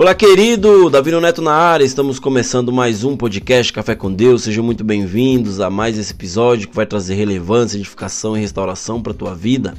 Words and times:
Olá, 0.00 0.14
querido! 0.14 0.88
Davi 0.88 1.10
Neto 1.10 1.42
na 1.42 1.54
área, 1.54 1.84
estamos 1.84 2.20
começando 2.20 2.72
mais 2.72 3.02
um 3.02 3.16
podcast 3.16 3.72
Café 3.72 3.96
com 3.96 4.12
Deus. 4.12 4.44
Sejam 4.44 4.62
muito 4.62 4.84
bem-vindos 4.84 5.58
a 5.58 5.68
mais 5.68 5.98
esse 5.98 6.12
episódio 6.12 6.68
que 6.68 6.76
vai 6.76 6.86
trazer 6.86 7.16
relevância, 7.16 7.76
edificação 7.76 8.36
e 8.36 8.40
restauração 8.40 9.02
para 9.02 9.10
a 9.10 9.16
tua 9.16 9.34
vida. 9.34 9.74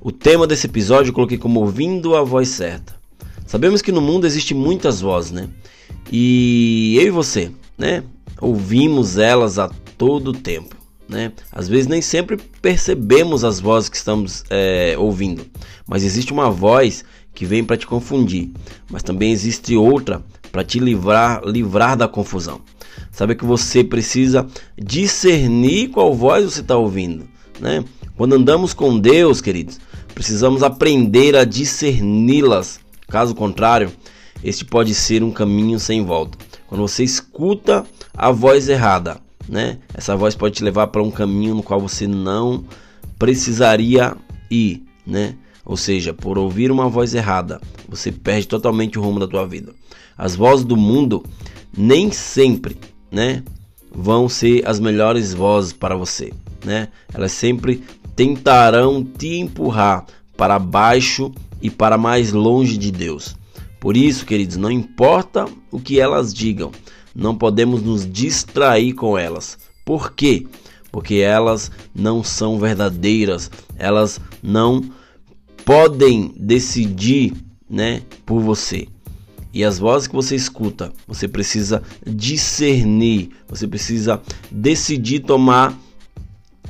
O 0.00 0.10
tema 0.10 0.46
desse 0.46 0.66
episódio 0.66 1.10
eu 1.10 1.14
coloquei 1.14 1.36
como 1.36 1.60
ouvindo 1.60 2.16
a 2.16 2.22
voz 2.22 2.48
certa. 2.48 2.94
Sabemos 3.46 3.82
que 3.82 3.92
no 3.92 4.00
mundo 4.00 4.26
existe 4.26 4.54
muitas 4.54 5.02
vozes, 5.02 5.32
né? 5.32 5.50
E 6.10 6.96
eu 6.98 7.06
e 7.08 7.10
você, 7.10 7.50
né? 7.76 8.02
Ouvimos 8.40 9.18
elas 9.18 9.58
a 9.58 9.68
todo 9.98 10.32
tempo, 10.32 10.74
né? 11.06 11.30
Às 11.52 11.68
vezes 11.68 11.86
nem 11.86 12.00
sempre 12.00 12.38
percebemos 12.62 13.44
as 13.44 13.60
vozes 13.60 13.90
que 13.90 13.98
estamos 13.98 14.44
é, 14.48 14.94
ouvindo, 14.96 15.44
mas 15.86 16.04
existe 16.04 16.32
uma 16.32 16.50
voz 16.50 17.04
que 17.40 17.46
vem 17.46 17.64
para 17.64 17.78
te 17.78 17.86
confundir, 17.86 18.50
mas 18.90 19.02
também 19.02 19.32
existe 19.32 19.74
outra 19.74 20.22
para 20.52 20.62
te 20.62 20.78
livrar, 20.78 21.40
livrar 21.42 21.96
da 21.96 22.06
confusão. 22.06 22.60
Sabe 23.10 23.34
que 23.34 23.46
você 23.46 23.82
precisa 23.82 24.46
discernir 24.76 25.88
qual 25.88 26.12
voz 26.12 26.44
você 26.44 26.60
está 26.60 26.76
ouvindo, 26.76 27.26
né? 27.58 27.82
Quando 28.14 28.34
andamos 28.34 28.74
com 28.74 28.98
Deus, 28.98 29.40
queridos, 29.40 29.80
precisamos 30.14 30.62
aprender 30.62 31.34
a 31.34 31.46
discerni-las. 31.46 32.78
Caso 33.08 33.34
contrário, 33.34 33.90
este 34.44 34.62
pode 34.62 34.94
ser 34.94 35.22
um 35.22 35.30
caminho 35.30 35.80
sem 35.80 36.04
volta. 36.04 36.36
Quando 36.66 36.82
você 36.82 37.02
escuta 37.04 37.86
a 38.12 38.30
voz 38.30 38.68
errada, 38.68 39.16
né? 39.48 39.78
Essa 39.94 40.14
voz 40.14 40.34
pode 40.34 40.56
te 40.56 40.62
levar 40.62 40.88
para 40.88 41.02
um 41.02 41.10
caminho 41.10 41.54
no 41.54 41.62
qual 41.62 41.80
você 41.80 42.06
não 42.06 42.66
precisaria 43.18 44.14
ir, 44.50 44.82
né? 45.06 45.36
Ou 45.70 45.76
seja, 45.76 46.12
por 46.12 46.36
ouvir 46.36 46.72
uma 46.72 46.88
voz 46.88 47.14
errada, 47.14 47.60
você 47.88 48.10
perde 48.10 48.48
totalmente 48.48 48.98
o 48.98 49.02
rumo 49.02 49.20
da 49.20 49.28
tua 49.28 49.46
vida. 49.46 49.72
As 50.18 50.34
vozes 50.34 50.64
do 50.64 50.76
mundo 50.76 51.24
nem 51.78 52.10
sempre, 52.10 52.76
né, 53.08 53.44
vão 53.88 54.28
ser 54.28 54.66
as 54.68 54.80
melhores 54.80 55.32
vozes 55.32 55.72
para 55.72 55.94
você, 55.94 56.32
né? 56.64 56.88
Elas 57.14 57.30
sempre 57.30 57.84
tentarão 58.16 59.04
te 59.04 59.36
empurrar 59.36 60.06
para 60.36 60.58
baixo 60.58 61.30
e 61.62 61.70
para 61.70 61.96
mais 61.96 62.32
longe 62.32 62.76
de 62.76 62.90
Deus. 62.90 63.36
Por 63.78 63.96
isso, 63.96 64.26
queridos, 64.26 64.56
não 64.56 64.72
importa 64.72 65.46
o 65.70 65.78
que 65.78 66.00
elas 66.00 66.34
digam, 66.34 66.72
não 67.14 67.36
podemos 67.36 67.80
nos 67.80 68.10
distrair 68.10 68.92
com 68.92 69.16
elas. 69.16 69.56
Por 69.84 70.14
quê? 70.14 70.48
Porque 70.90 71.18
elas 71.18 71.70
não 71.94 72.24
são 72.24 72.58
verdadeiras, 72.58 73.48
elas 73.78 74.20
não 74.42 74.98
podem 75.70 76.34
decidir, 76.36 77.32
né, 77.68 78.02
por 78.26 78.40
você. 78.40 78.88
E 79.54 79.62
as 79.62 79.78
vozes 79.78 80.08
que 80.08 80.14
você 80.16 80.34
escuta, 80.34 80.92
você 81.06 81.28
precisa 81.28 81.80
discernir, 82.04 83.30
você 83.46 83.68
precisa 83.68 84.20
decidir 84.50 85.20
tomar 85.20 85.78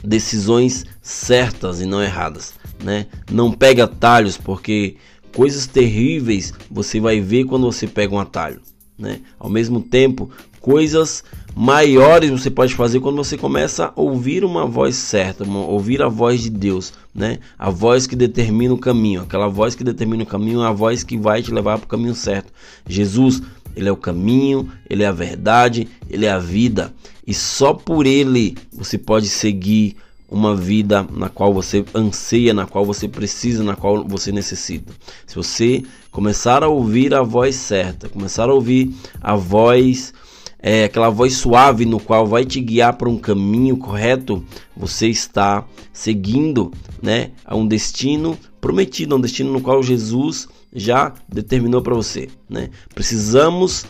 decisões 0.05 0.85
certas 1.01 1.81
e 1.81 1.87
não 1.87 2.03
erradas, 2.03 2.53
né? 2.85 3.07
Não 3.33 3.51
pega 3.51 3.85
atalhos, 3.85 4.37
porque 4.37 4.97
coisas 5.35 5.67
terríveis 5.67 6.53
você 6.71 7.01
vai 7.01 7.23
ver 7.23 7.45
quando 7.45 7.73
você 7.73 7.87
pega 7.87 8.15
um 8.15 8.21
atalho, 8.21 8.61
né? 8.99 9.21
Ao 9.39 9.49
mesmo 9.49 9.81
tempo, 9.81 10.31
coisas 10.61 11.25
maiores 11.55 12.31
você 12.31 12.51
pode 12.51 12.75
fazer 12.75 13.01
quando 13.01 13.17
você 13.17 13.37
começa 13.37 13.87
a 13.87 13.93
ouvir 13.95 14.45
uma 14.45 14.67
voz 14.67 14.97
certa, 14.97 15.45
ouvir 15.45 16.03
a 16.03 16.09
voz 16.09 16.43
de 16.43 16.51
Deus, 16.51 16.93
né? 17.15 17.39
A 17.59 17.71
voz 17.71 18.07
que 18.07 18.17
determina 18.17 18.73
o 18.75 18.79
caminho, 18.79 19.23
aquela 19.23 19.49
voz 19.49 19.75
que 19.75 19.85
determina 19.85 20.23
o 20.23 20.27
caminho 20.27 20.63
é 20.63 20.67
a 20.67 20.73
voz 20.73 21.03
que 21.03 21.17
vai 21.17 21.43
te 21.43 21.53
levar 21.53 21.79
para 21.79 21.87
o 21.87 21.89
caminho 21.89 22.15
certo. 22.15 22.53
Jesus, 22.87 23.43
ele 23.75 23.89
é 23.89 23.93
o 23.93 23.97
caminho, 23.97 24.71
ele 24.89 25.03
é 25.03 25.07
a 25.07 25.13
verdade, 25.13 25.89
ele 26.09 26.27
é 26.27 26.31
a 26.31 26.39
vida, 26.39 26.93
e 27.27 27.35
só 27.35 27.75
por 27.75 28.07
ele 28.07 28.57
você 28.73 28.97
pode 28.97 29.29
seguir 29.29 29.97
uma 30.31 30.55
vida 30.55 31.05
na 31.13 31.29
qual 31.29 31.53
você 31.53 31.85
anseia, 31.93 32.55
na 32.55 32.65
qual 32.65 32.87
você 32.87 33.09
precisa, 33.09 33.65
na 33.65 33.75
qual 33.75 34.07
você 34.07 34.31
necessita. 34.31 34.93
Se 35.27 35.35
você 35.35 35.83
começar 36.13 36.63
a 36.63 36.69
ouvir 36.69 37.13
a 37.13 37.23
voz 37.23 37.57
certa, 37.57 38.09
começar 38.09 38.49
a 38.49 38.55
ouvir 38.55 38.95
a 39.21 39.35
voz 39.35 40.15
é, 40.63 40.85
aquela 40.85 41.09
voz 41.09 41.35
suave 41.35 41.85
no 41.85 41.99
qual 41.99 42.27
vai 42.27 42.45
te 42.45 42.61
guiar 42.61 42.97
para 42.97 43.09
um 43.09 43.17
caminho 43.17 43.77
correto, 43.77 44.45
você 44.77 45.09
está 45.09 45.67
seguindo, 45.93 46.71
né, 47.03 47.31
a 47.45 47.57
um 47.57 47.67
destino 47.67 48.39
prometido, 48.61 49.17
um 49.17 49.21
destino 49.21 49.53
no 49.53 49.61
qual 49.61 49.83
Jesus 49.83 50.49
já 50.73 51.15
determinou 51.29 51.83
para 51.83 51.95
você, 51.95 52.29
né? 52.49 52.71
Precisamos 52.95 53.87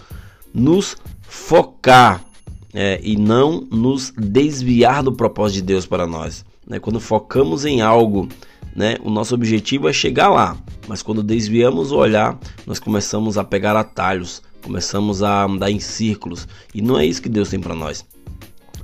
nos 0.55 0.97
focar 1.23 2.25
é, 2.73 3.01
e 3.03 3.17
não 3.17 3.67
nos 3.71 4.13
desviar 4.17 5.03
do 5.03 5.13
propósito 5.13 5.57
de 5.57 5.63
Deus 5.63 5.87
para 5.87 6.07
nós. 6.07 6.45
Né? 6.67 6.79
Quando 6.79 7.01
focamos 7.01 7.65
em 7.65 7.81
algo, 7.81 8.29
né, 8.75 8.97
o 9.03 9.11
nosso 9.11 9.35
objetivo 9.35 9.89
é 9.89 9.93
chegar 9.93 10.29
lá, 10.29 10.57
mas 10.87 11.03
quando 11.03 11.23
desviamos 11.23 11.93
o 11.93 11.97
olhar, 11.97 12.39
nós 12.67 12.79
começamos 12.79 13.37
a 13.37 13.45
pegar 13.45 13.77
atalhos, 13.77 14.43
começamos 14.63 15.23
a 15.23 15.45
andar 15.45 15.71
em 15.71 15.81
círculos 15.81 16.47
e 16.75 16.83
não 16.83 16.99
é 16.99 17.07
isso 17.07 17.23
que 17.23 17.29
Deus 17.29 17.49
tem 17.49 17.61
para 17.61 17.75
nós. 17.75 18.05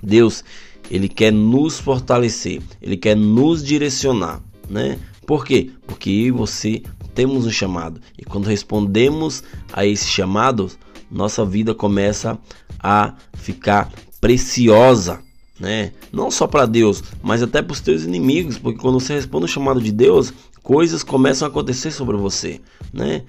Deus, 0.03 0.45
ele 0.91 1.09
quer 1.09 1.33
nos 1.33 1.79
fortalecer, 1.79 2.63
ele 2.81 2.97
quer 2.97 3.17
nos 3.17 3.65
direcionar, 3.65 4.43
né? 4.69 4.99
Por 5.27 5.45
quê? 5.45 5.71
Porque 5.87 6.11
eu 6.11 6.27
e 6.27 6.31
você 6.31 6.83
temos 7.15 7.47
um 7.47 7.51
chamado 7.51 8.01
e 8.17 8.25
quando 8.25 8.47
respondemos 8.47 9.43
a 9.73 9.85
esse 9.85 10.07
chamado, 10.07 10.71
nossa 11.11 11.45
vida 11.45 11.75
começa 11.75 12.39
a 12.79 13.15
ficar 13.35 13.91
preciosa, 14.21 15.21
né? 15.59 15.93
Não 16.13 16.31
só 16.31 16.47
para 16.47 16.67
Deus, 16.67 17.03
mas 17.23 17.43
até 17.43 17.63
para 17.63 17.73
os 17.73 17.81
teus 17.81 18.05
inimigos, 18.05 18.59
porque 18.59 18.81
quando 18.81 19.01
você 19.01 19.15
responde 19.15 19.47
o 19.47 19.49
chamado 19.49 19.81
de 19.81 19.91
Deus, 19.91 20.33
coisas 20.63 21.03
começam 21.03 21.47
a 21.47 21.51
acontecer 21.51 21.91
sobre 21.91 22.17
você, 22.17 22.61
né? 22.93 23.23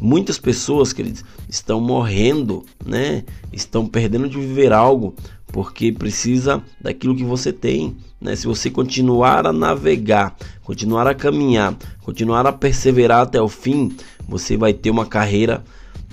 Muitas 0.00 0.38
pessoas, 0.38 0.92
queridos, 0.92 1.24
estão 1.48 1.80
morrendo, 1.80 2.64
né? 2.84 3.24
Estão 3.52 3.86
perdendo 3.86 4.28
de 4.28 4.38
viver 4.38 4.72
algo 4.72 5.14
porque 5.52 5.90
precisa 5.90 6.62
daquilo 6.80 7.16
que 7.16 7.24
você 7.24 7.52
tem, 7.52 7.96
né? 8.20 8.36
Se 8.36 8.46
você 8.46 8.70
continuar 8.70 9.46
a 9.46 9.52
navegar, 9.52 10.36
continuar 10.62 11.06
a 11.06 11.14
caminhar, 11.14 11.74
continuar 12.02 12.46
a 12.46 12.52
perseverar 12.52 13.22
até 13.22 13.40
o 13.40 13.48
fim, 13.48 13.96
você 14.28 14.56
vai 14.56 14.74
ter 14.74 14.90
uma 14.90 15.06
carreira 15.06 15.64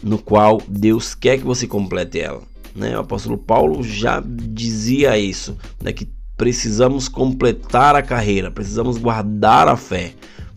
no 0.02 0.18
qual 0.18 0.62
Deus 0.68 1.14
quer 1.14 1.38
que 1.38 1.46
você 1.46 1.68
complete 1.68 2.22
ela, 2.22 2.42
né? 2.74 2.96
O 2.96 3.02
apóstolo 3.02 3.38
Paulo 3.38 3.84
já 3.84 4.24
dizia 4.26 5.18
isso, 5.18 5.58
né? 5.82 5.92
Que 5.92 6.08
precisamos 6.38 7.10
completar 7.10 7.96
a 7.96 8.02
carreira, 8.02 8.50
precisamos 8.50 8.98
guardar 8.98 9.68
a 9.68 9.76
fé 9.76 10.14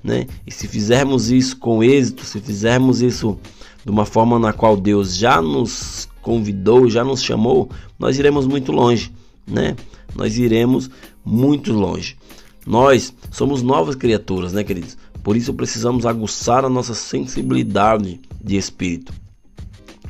né? 0.06 0.26
E 0.46 0.52
se 0.52 0.68
fizermos 0.68 1.32
isso 1.32 1.56
com 1.56 1.82
êxito, 1.82 2.24
se 2.24 2.40
fizermos 2.40 3.02
isso 3.02 3.36
de 3.84 3.90
uma 3.90 4.06
forma 4.06 4.38
na 4.38 4.52
qual 4.52 4.76
Deus 4.76 5.16
já 5.16 5.42
nos 5.42 6.08
convidou, 6.22 6.88
já 6.88 7.04
nos 7.04 7.20
chamou, 7.22 7.68
nós 7.98 8.16
iremos 8.16 8.46
muito 8.46 8.70
longe, 8.70 9.12
né? 9.44 9.74
Nós 10.14 10.38
iremos 10.38 10.88
muito 11.24 11.72
longe. 11.72 12.16
Nós 12.64 13.12
somos 13.32 13.62
novas 13.62 13.96
criaturas, 13.96 14.52
né, 14.52 14.62
queridos? 14.62 14.96
Por 15.24 15.36
isso 15.36 15.52
precisamos 15.52 16.06
aguçar 16.06 16.64
a 16.64 16.68
nossa 16.68 16.94
sensibilidade 16.94 18.20
de 18.42 18.56
espírito. 18.56 19.12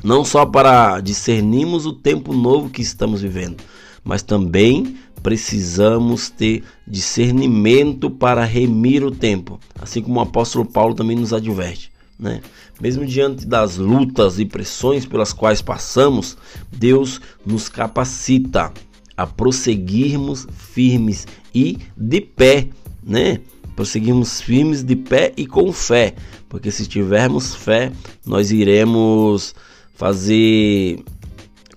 Não 0.03 0.23
só 0.23 0.45
para 0.45 1.01
discernirmos 1.01 1.87
o 1.87 1.93
tempo 1.93 2.33
novo 2.33 2.69
que 2.69 2.83
estamos 2.83 3.21
vivendo, 3.21 3.57
mas 4.03 4.21
também 4.21 4.95
precisamos 5.21 6.29
ter 6.29 6.63
discernimento 6.87 8.09
para 8.09 8.43
remir 8.43 9.03
o 9.03 9.11
tempo, 9.11 9.59
assim 9.79 10.01
como 10.01 10.19
o 10.19 10.23
apóstolo 10.23 10.65
Paulo 10.65 10.95
também 10.95 11.17
nos 11.17 11.33
adverte. 11.33 11.91
Né? 12.19 12.41
Mesmo 12.81 13.05
diante 13.05 13.45
das 13.45 13.77
lutas 13.77 14.39
e 14.39 14.45
pressões 14.45 15.05
pelas 15.05 15.33
quais 15.33 15.61
passamos, 15.61 16.37
Deus 16.71 17.21
nos 17.45 17.69
capacita 17.69 18.71
a 19.15 19.25
prosseguirmos 19.25 20.47
firmes 20.55 21.27
e 21.53 21.79
de 21.95 22.21
pé, 22.21 22.67
né? 23.03 23.39
Prosseguirmos 23.75 24.41
firmes 24.41 24.83
de 24.83 24.95
pé 24.95 25.33
e 25.35 25.45
com 25.45 25.71
fé, 25.71 26.15
porque 26.49 26.71
se 26.71 26.87
tivermos 26.87 27.55
fé, 27.55 27.91
nós 28.25 28.51
iremos 28.51 29.55
fazer 29.95 31.03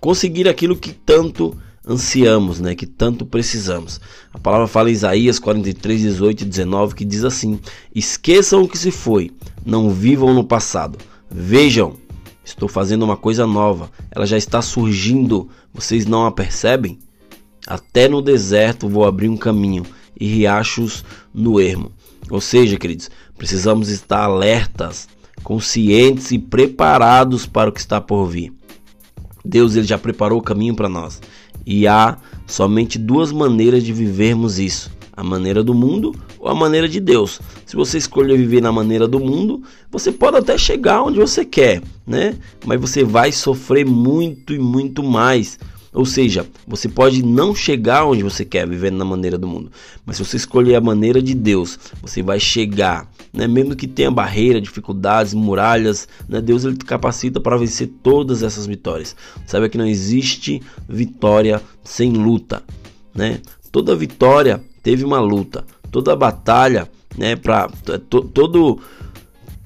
conseguir 0.01 0.49
aquilo 0.49 0.77
que 0.77 0.93
tanto 0.93 1.57
ansiamos, 1.91 2.61
né, 2.61 2.75
que 2.75 2.87
tanto 2.87 3.27
precisamos. 3.27 4.01
A 4.33 4.39
palavra 4.39 4.69
fala 4.69 4.91
em 4.91 4.93
Isaías 4.93 5.39
43, 5.39 6.01
18 6.03 6.43
e 6.43 6.45
19 6.45 6.95
que 6.95 7.05
diz 7.05 7.25
assim: 7.25 7.59
Esqueçam 7.95 8.63
o 8.63 8.69
que 8.69 8.79
se 8.79 8.91
foi, 8.91 9.33
não 9.67 9.91
vivam 9.91 10.33
no 10.33 10.45
passado. 10.45 10.99
Vejam, 11.29 11.97
estou 12.45 12.69
fazendo 12.69 13.03
uma 13.03 13.17
coisa 13.17 13.47
nova, 13.47 13.91
ela 14.11 14.27
já 14.27 14.39
está 14.39 14.63
surgindo, 14.63 15.49
vocês 15.75 16.07
não 16.07 16.27
a 16.27 16.31
percebem? 16.31 16.99
Até 17.67 18.09
no 18.09 18.23
deserto 18.23 18.89
vou 18.89 19.05
abrir 19.05 19.29
um 19.29 19.37
caminho 19.37 19.85
e 20.19 20.27
riachos 20.27 21.05
no 21.35 21.61
ermo. 21.61 21.93
Ou 22.31 22.41
seja, 22.41 22.79
queridos, 22.79 23.11
precisamos 23.37 23.89
estar 23.89 24.25
alertas 24.25 25.09
conscientes 25.43 26.31
e 26.31 26.39
preparados 26.39 27.47
para 27.47 27.71
o 27.71 27.73
que 27.73 27.81
está 27.81 28.01
por 28.01 28.27
vir. 28.27 28.53
Deus 29.45 29.75
ele 29.75 29.87
já 29.87 29.99
preparou 29.99 30.39
o 30.39 30.43
caminho 30.43 30.75
para 30.75 30.89
nós. 30.89 31.21
E 31.67 31.87
há 31.87 32.17
somente 32.47 32.99
duas 32.99 33.33
maneiras 33.33 33.83
de 33.83 33.93
vivermos 33.93 34.59
isso: 34.59 34.91
a 35.17 35.23
maneira 35.23 35.63
do 35.63 35.75
mundo 35.75 36.15
ou 36.39 36.49
a 36.49 36.55
maneira 36.55 36.89
de 36.89 36.99
Deus. 37.01 37.41
Se 37.67 37.77
você 37.77 37.99
escolher 37.99 38.37
viver 38.37 38.63
na 38.63 38.73
maneira 38.73 39.07
do 39.07 39.21
mundo, 39.21 39.63
você 39.91 40.11
pode 40.11 40.39
até 40.39 40.57
chegar 40.57 41.03
onde 41.03 41.19
você 41.19 41.45
quer, 41.45 41.83
né? 42.07 42.37
Mas 42.65 42.81
você 42.81 43.05
vai 43.05 43.31
sofrer 43.31 43.85
muito 43.85 44.55
e 44.55 44.59
muito 44.59 45.03
mais. 45.03 45.59
Ou 45.93 46.07
seja, 46.07 46.47
você 46.67 46.89
pode 46.89 47.23
não 47.23 47.55
chegar 47.55 48.05
onde 48.05 48.23
você 48.23 48.45
quer 48.45 48.69
vivendo 48.69 48.97
na 48.97 49.05
maneira 49.05 49.37
do 49.37 49.49
mundo, 49.49 49.73
mas 50.07 50.17
se 50.17 50.25
você 50.25 50.37
escolher 50.37 50.77
a 50.77 50.81
maneira 50.81 51.21
de 51.21 51.35
Deus, 51.35 51.79
você 52.01 52.23
vai 52.23 52.39
chegar, 52.39 53.11
né? 53.33 53.49
Mesmo 53.49 53.75
que 53.75 53.89
tenha 53.89 54.11
barreira, 54.11 54.61
dificuldades, 54.61 55.35
muralhas, 55.35 56.07
né? 56.29 56.41
Deus 56.41 56.65
ele 56.65 56.77
te 56.77 56.85
capacita 56.85 57.41
para 57.41 57.57
vencer 57.57 57.91
todas 58.03 58.45
essas 58.45 58.67
vitórias. 58.67 59.17
Sabe 59.47 59.69
que 59.69 59.79
não 59.79 59.87
existe 59.87 60.63
vitória 60.89 61.61
sem 61.83 62.13
luta, 62.13 62.63
né? 63.13 63.41
Toda 63.73 63.97
vitória 63.97 64.63
teve 64.85 65.05
uma 65.05 65.19
luta, 65.19 65.65
toda 65.91 66.15
batalha, 66.15 66.89
né? 67.19 67.35
Para 67.35 67.69
todo 68.33 68.79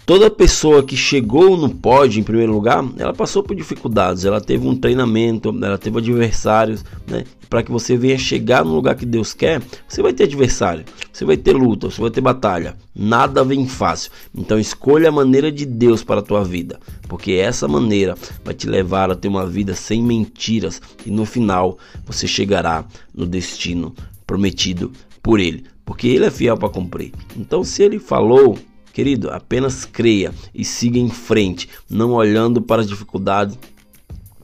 Toda 0.07 0.31
pessoa 0.31 0.83
que 0.83 0.99
chegou 0.99 1.57
no 1.57 1.71
pódio 1.71 2.21
em 2.21 2.23
primeiro 2.23 2.53
lugar, 2.53 2.85
ela 2.99 3.15
passou 3.15 3.43
por 3.43 3.57
dificuldades, 3.57 4.27
ela 4.27 4.39
teve 4.39 4.69
um 4.69 4.77
treinamento, 4.77 5.49
ela 5.63 5.79
teve 5.79 5.97
adversários, 5.97 6.85
né? 7.07 7.25
Para 7.49 7.63
que 7.63 7.73
você 7.73 7.97
venha 7.97 8.19
chegar 8.19 8.67
no 8.67 8.75
lugar 8.75 8.97
que 8.97 9.07
Deus 9.07 9.33
quer, 9.33 9.63
você 9.89 10.03
vai 10.03 10.13
ter 10.13 10.25
adversário, 10.25 10.85
você 11.11 11.25
vai 11.25 11.39
ter 11.39 11.55
luta, 11.55 11.89
você 11.89 12.03
vai 12.03 12.11
ter 12.11 12.21
batalha. 12.21 12.77
Nada 12.95 13.43
vem 13.43 13.67
fácil. 13.67 14.11
Então 14.35 14.59
escolha 14.59 15.09
a 15.09 15.13
maneira 15.13 15.51
de 15.51 15.65
Deus 15.65 16.05
para 16.05 16.21
a 16.21 16.25
tua 16.25 16.45
vida, 16.45 16.79
porque 17.09 17.33
essa 17.33 17.67
maneira 17.67 18.15
vai 18.45 18.53
te 18.53 18.69
levar 18.69 19.11
a 19.11 19.15
ter 19.15 19.29
uma 19.29 19.47
vida 19.47 19.75
sem 19.75 20.03
mentiras 20.03 20.83
e 21.07 21.11
no 21.11 21.25
final 21.25 21.79
você 22.05 22.27
chegará 22.27 22.85
no 23.15 23.25
destino 23.25 23.95
prometido 24.27 24.93
por 25.23 25.41
ele, 25.41 25.65
porque 25.83 26.09
ele 26.09 26.27
é 26.27 26.31
fiel 26.31 26.59
para 26.59 26.69
cumprir. 26.69 27.11
Então 27.35 27.65
se 27.65 27.83
ele 27.83 27.99
falou, 27.99 28.59
Querido, 28.95 29.29
apenas 29.31 29.85
creia 29.85 30.33
e 30.55 30.65
siga 30.65 31.01
em 31.01 31.11
frente, 31.11 31.69
não 31.91 32.13
olhando 32.13 32.63
para 32.63 32.81
as 32.81 32.87
dificuldades 32.87 33.59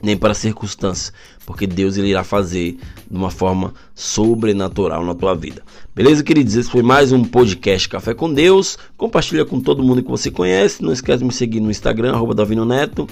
nem 0.03 0.17
para 0.17 0.33
as 0.33 0.39
circunstâncias, 0.39 1.13
porque 1.51 1.67
Deus 1.67 1.97
ele 1.97 2.11
irá 2.11 2.23
fazer 2.23 2.79
de 3.11 3.17
uma 3.17 3.29
forma 3.29 3.75
sobrenatural 3.93 5.05
na 5.05 5.17
tua 5.17 5.35
vida. 5.35 5.63
Beleza, 5.93 6.23
queridos? 6.23 6.55
Esse 6.55 6.71
foi 6.71 6.81
mais 6.81 7.11
um 7.11 7.25
podcast 7.25 7.89
Café 7.89 8.15
com 8.15 8.33
Deus. 8.33 8.79
Compartilha 8.97 9.45
com 9.45 9.61
todo 9.61 9.83
mundo 9.83 10.01
que 10.01 10.09
você 10.09 10.31
conhece. 10.31 10.81
Não 10.81 10.93
esquece 10.93 11.19
de 11.19 11.25
me 11.25 11.33
seguir 11.33 11.59
no 11.59 11.69
Instagram, 11.69 12.13
arroba 12.13 12.37
Davino 12.37 12.65
Neto. 12.65 13.09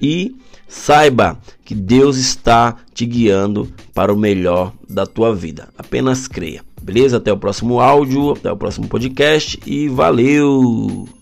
E 0.00 0.34
saiba 0.66 1.38
que 1.66 1.74
Deus 1.74 2.16
está 2.16 2.76
te 2.94 3.04
guiando 3.04 3.70
para 3.92 4.10
o 4.10 4.16
melhor 4.16 4.72
da 4.88 5.04
tua 5.04 5.34
vida. 5.34 5.68
Apenas 5.76 6.26
creia. 6.26 6.64
Beleza? 6.80 7.18
Até 7.18 7.30
o 7.30 7.36
próximo 7.36 7.78
áudio, 7.78 8.32
até 8.32 8.50
o 8.50 8.56
próximo 8.56 8.88
podcast 8.88 9.60
e 9.66 9.86
valeu! 9.90 11.21